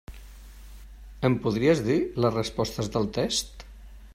[1.29, 3.67] Em podries dir les respostes del test?